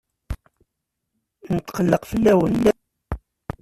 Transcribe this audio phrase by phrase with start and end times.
[1.53, 2.55] Netqelleq fell-awen.